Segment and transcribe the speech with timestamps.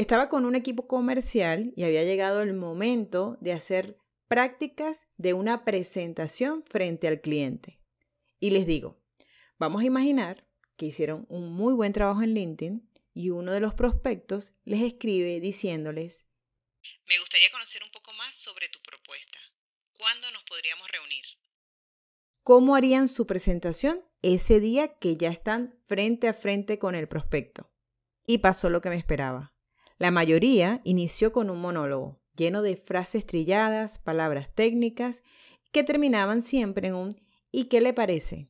[0.00, 5.62] Estaba con un equipo comercial y había llegado el momento de hacer prácticas de una
[5.66, 7.82] presentación frente al cliente.
[8.38, 8.98] Y les digo,
[9.58, 13.74] vamos a imaginar que hicieron un muy buen trabajo en LinkedIn y uno de los
[13.74, 16.24] prospectos les escribe diciéndoles,
[17.06, 19.38] me gustaría conocer un poco más sobre tu propuesta.
[19.98, 21.26] ¿Cuándo nos podríamos reunir?
[22.42, 27.70] ¿Cómo harían su presentación ese día que ya están frente a frente con el prospecto?
[28.26, 29.52] Y pasó lo que me esperaba.
[30.00, 35.22] La mayoría inició con un monólogo, lleno de frases trilladas, palabras técnicas,
[35.72, 37.20] que terminaban siempre en un
[37.52, 38.48] ¿y qué le parece?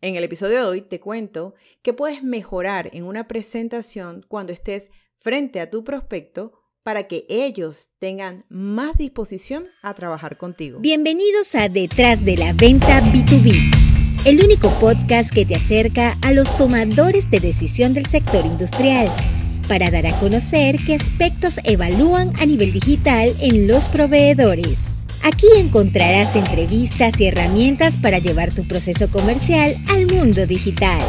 [0.00, 4.88] En el episodio de hoy te cuento que puedes mejorar en una presentación cuando estés
[5.18, 6.50] frente a tu prospecto
[6.82, 10.80] para que ellos tengan más disposición a trabajar contigo.
[10.80, 16.56] Bienvenidos a Detrás de la Venta B2B, el único podcast que te acerca a los
[16.58, 19.08] tomadores de decisión del sector industrial
[19.68, 24.94] para dar a conocer qué aspectos evalúan a nivel digital en los proveedores.
[25.24, 31.00] Aquí encontrarás entrevistas y herramientas para llevar tu proceso comercial al mundo digital.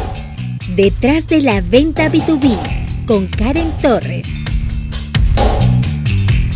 [0.76, 4.28] Detrás de la Venta B2B con Karen Torres.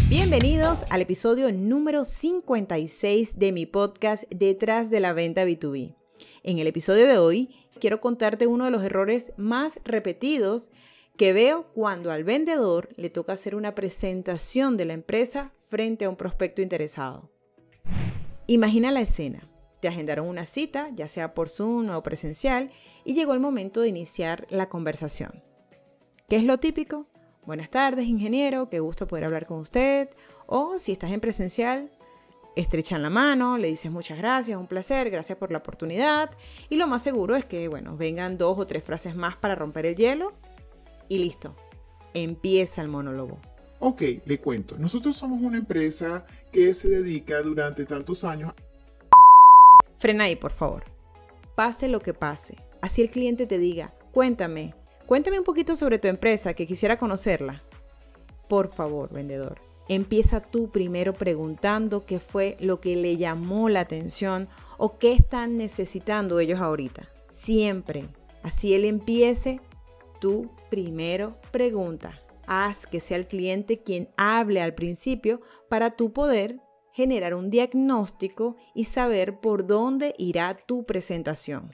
[0.09, 5.95] Bienvenidos al episodio número 56 de mi podcast Detrás de la venta B2B.
[6.43, 10.71] En el episodio de hoy quiero contarte uno de los errores más repetidos
[11.19, 16.09] que veo cuando al vendedor le toca hacer una presentación de la empresa frente a
[16.09, 17.29] un prospecto interesado.
[18.47, 19.51] Imagina la escena.
[19.81, 22.71] Te agendaron una cita, ya sea por Zoom o presencial,
[23.05, 25.43] y llegó el momento de iniciar la conversación.
[26.29, 27.09] ¿Qué es lo típico?
[27.45, 30.11] Buenas tardes, ingeniero, qué gusto poder hablar con usted.
[30.47, 31.91] O si estás en presencial,
[32.55, 36.31] estrechan la mano, le dices muchas gracias, un placer, gracias por la oportunidad.
[36.69, 39.85] Y lo más seguro es que, bueno, vengan dos o tres frases más para romper
[39.85, 40.33] el hielo
[41.09, 41.55] y listo.
[42.15, 43.39] Empieza el monólogo.
[43.81, 44.77] Ok, le cuento.
[44.79, 48.53] Nosotros somos una empresa que se dedica durante tantos años.
[49.99, 50.85] Frena ahí, por favor.
[51.55, 52.57] Pase lo que pase.
[52.81, 54.75] Así el cliente te diga, cuéntame,
[55.09, 57.63] Cuéntame un poquito sobre tu empresa, que quisiera conocerla.
[58.47, 59.59] Por favor, vendedor,
[59.89, 65.57] empieza tú primero preguntando qué fue lo que le llamó la atención o qué están
[65.57, 67.09] necesitando ellos ahorita.
[67.31, 68.05] Siempre.
[68.43, 69.63] Así él empiece,
[70.21, 72.21] tú primero pregunta.
[72.47, 76.61] Haz que sea el cliente quien hable al principio para tú poder
[76.93, 81.73] generar un diagnóstico y saber por dónde irá tu presentación.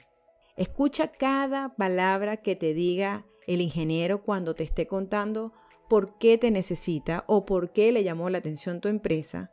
[0.57, 5.53] Escucha cada palabra que te diga el ingeniero cuando te esté contando
[5.89, 9.51] por qué te necesita o por qué le llamó la atención tu empresa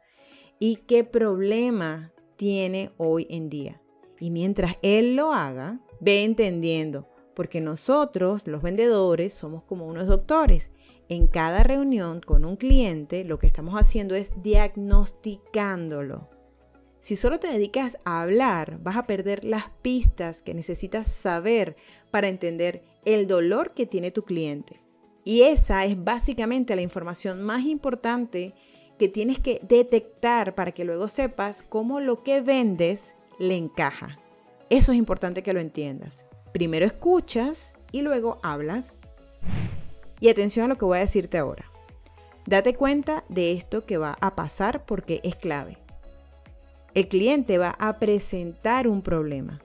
[0.58, 3.80] y qué problema tiene hoy en día.
[4.20, 10.70] Y mientras él lo haga, ve entendiendo, porque nosotros, los vendedores, somos como unos doctores.
[11.08, 16.30] En cada reunión con un cliente, lo que estamos haciendo es diagnosticándolo.
[17.00, 21.76] Si solo te dedicas a hablar, vas a perder las pistas que necesitas saber
[22.12, 24.80] para entender el dolor que tiene tu cliente.
[25.24, 28.54] Y esa es básicamente la información más importante
[28.98, 34.18] que tienes que detectar para que luego sepas cómo lo que vendes le encaja.
[34.70, 36.24] Eso es importante que lo entiendas.
[36.52, 38.96] Primero escuchas y luego hablas.
[40.20, 41.64] Y atención a lo que voy a decirte ahora.
[42.46, 45.78] Date cuenta de esto que va a pasar porque es clave.
[46.94, 49.60] El cliente va a presentar un problema.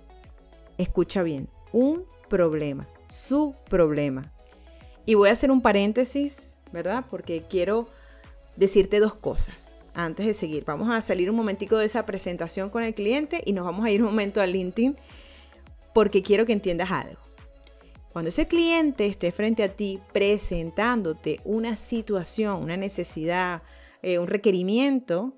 [0.78, 4.32] Escucha bien, un problema, su problema.
[5.06, 7.06] Y voy a hacer un paréntesis, ¿verdad?
[7.10, 7.88] Porque quiero
[8.56, 10.64] decirte dos cosas antes de seguir.
[10.66, 13.92] Vamos a salir un momentico de esa presentación con el cliente y nos vamos a
[13.92, 14.96] ir un momento al LinkedIn
[15.98, 17.20] porque quiero que entiendas algo.
[18.14, 23.64] Cuando ese cliente esté frente a ti presentándote una situación, una necesidad,
[24.04, 25.34] eh, un requerimiento,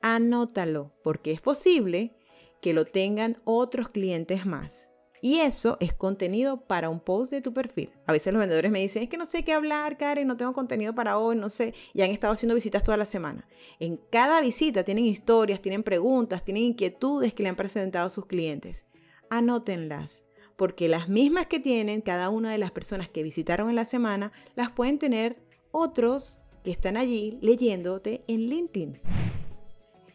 [0.00, 2.16] anótalo, porque es posible
[2.60, 4.90] que lo tengan otros clientes más.
[5.20, 7.92] Y eso es contenido para un post de tu perfil.
[8.04, 10.52] A veces los vendedores me dicen, es que no sé qué hablar, Karen, no tengo
[10.52, 11.74] contenido para hoy, no sé.
[11.92, 13.46] Y han estado haciendo visitas toda la semana.
[13.78, 18.84] En cada visita tienen historias, tienen preguntas, tienen inquietudes que le han presentado sus clientes.
[19.32, 20.26] Anótenlas,
[20.56, 24.30] porque las mismas que tienen cada una de las personas que visitaron en la semana,
[24.56, 25.38] las pueden tener
[25.70, 29.00] otros que están allí leyéndote en LinkedIn.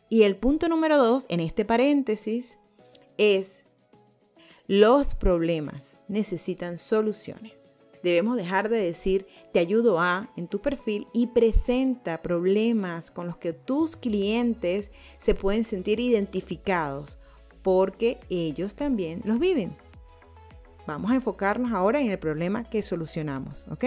[0.07, 2.59] Y el punto número dos en este paréntesis
[3.17, 3.65] es
[4.67, 7.73] los problemas necesitan soluciones.
[8.03, 13.37] Debemos dejar de decir te ayudo a en tu perfil y presenta problemas con los
[13.37, 17.17] que tus clientes se pueden sentir identificados
[17.61, 19.75] porque ellos también los viven.
[20.85, 23.85] Vamos a enfocarnos ahora en el problema que solucionamos, ¿ok?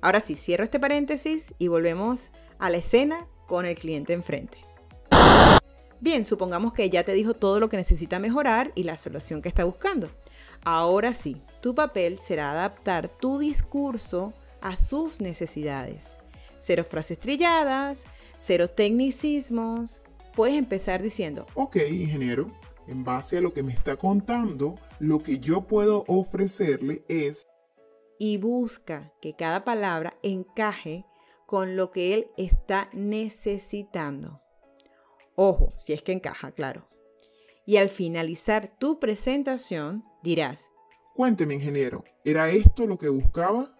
[0.00, 4.58] Ahora sí, cierro este paréntesis y volvemos a la escena con el cliente enfrente.
[6.00, 9.48] Bien, supongamos que ya te dijo todo lo que necesita mejorar y la solución que
[9.48, 10.10] está buscando.
[10.64, 16.18] Ahora sí, tu papel será adaptar tu discurso a sus necesidades.
[16.58, 18.04] Cero frases trilladas,
[18.36, 20.02] cero tecnicismos.
[20.36, 22.46] Puedes empezar diciendo, Ok, ingeniero,
[22.86, 27.46] en base a lo que me está contando, lo que yo puedo ofrecerle es...
[28.18, 31.06] y busca que cada palabra encaje
[31.46, 34.42] con lo que él está necesitando.
[35.36, 36.86] Ojo, si es que encaja, claro.
[37.64, 40.70] Y al finalizar tu presentación dirás,
[41.14, 43.72] Cuénteme, ingeniero, ¿era esto lo que buscaba?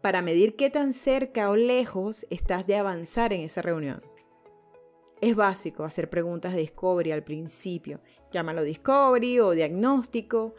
[0.00, 4.02] para medir qué tan cerca o lejos estás de avanzar en esa reunión.
[5.22, 8.00] Es básico hacer preguntas de discovery al principio.
[8.32, 10.56] Llámalo discovery o diagnóstico.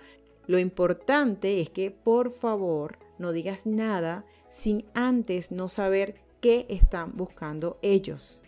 [0.48, 7.12] Lo importante es que por favor no digas nada sin antes no saber qué están
[7.18, 8.42] buscando ellos.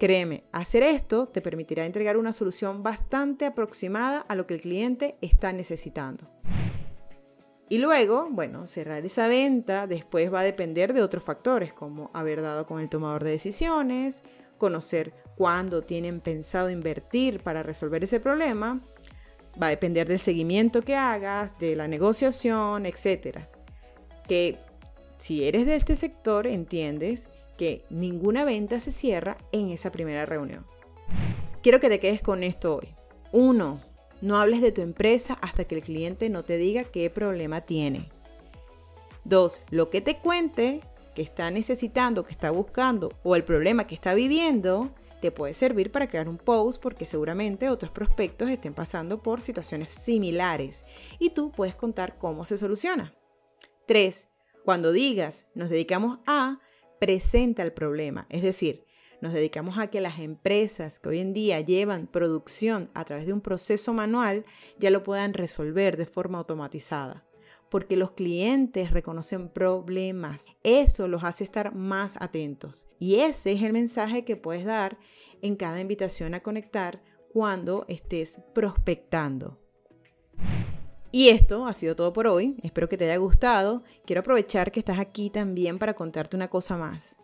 [0.00, 5.16] Créeme, hacer esto te permitirá entregar una solución bastante aproximada a lo que el cliente
[5.20, 6.28] está necesitando.
[7.68, 12.42] Y luego, bueno, cerrar esa venta después va a depender de otros factores, como haber
[12.42, 14.24] dado con el tomador de decisiones,
[14.60, 18.80] conocer cuándo tienen pensado invertir para resolver ese problema,
[19.60, 23.38] va a depender del seguimiento que hagas, de la negociación, etc.
[24.28, 24.58] Que
[25.18, 30.64] si eres de este sector, entiendes que ninguna venta se cierra en esa primera reunión.
[31.62, 32.94] Quiero que te quedes con esto hoy.
[33.32, 33.80] Uno,
[34.20, 38.08] no hables de tu empresa hasta que el cliente no te diga qué problema tiene.
[39.24, 40.80] Dos, lo que te cuente
[41.22, 46.08] está necesitando, que está buscando o el problema que está viviendo, te puede servir para
[46.08, 50.84] crear un post porque seguramente otros prospectos estén pasando por situaciones similares
[51.18, 53.14] y tú puedes contar cómo se soluciona.
[53.86, 54.28] Tres,
[54.64, 56.58] cuando digas nos dedicamos a,
[56.98, 58.86] presenta el problema, es decir,
[59.20, 63.34] nos dedicamos a que las empresas que hoy en día llevan producción a través de
[63.34, 64.46] un proceso manual
[64.78, 67.26] ya lo puedan resolver de forma automatizada.
[67.70, 70.46] Porque los clientes reconocen problemas.
[70.62, 72.88] Eso los hace estar más atentos.
[72.98, 74.98] Y ese es el mensaje que puedes dar
[75.40, 77.00] en cada invitación a conectar
[77.32, 79.58] cuando estés prospectando.
[81.12, 82.56] Y esto ha sido todo por hoy.
[82.62, 83.82] Espero que te haya gustado.
[84.04, 87.16] Quiero aprovechar que estás aquí también para contarte una cosa más.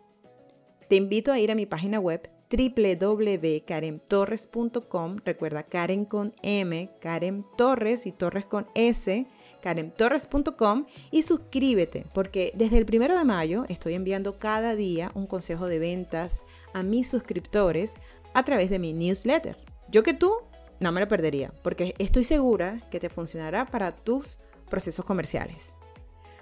[0.89, 5.17] Te invito a ir a mi página web www.karemtorres.com.
[5.23, 9.27] Recuerda Karen con M, Karen Torres y Torres con S,
[9.61, 15.67] karemtorres.com y suscríbete porque desde el primero de mayo estoy enviando cada día un consejo
[15.67, 16.43] de ventas
[16.73, 17.93] a mis suscriptores
[18.33, 19.57] a través de mi newsletter.
[19.89, 20.33] Yo que tú
[20.79, 24.39] no me lo perdería porque estoy segura que te funcionará para tus
[24.69, 25.77] procesos comerciales.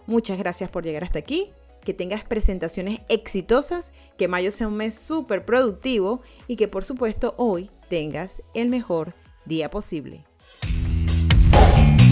[0.07, 1.51] Muchas gracias por llegar hasta aquí
[1.85, 7.35] que tengas presentaciones exitosas, que mayo sea un mes súper productivo y que por supuesto
[7.37, 9.13] hoy tengas el mejor
[9.45, 10.25] día posible.